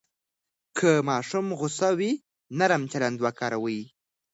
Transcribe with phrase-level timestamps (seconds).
[0.77, 2.11] که ماشوم غوسه وي،
[2.57, 3.79] نرم چلند وکاروئ.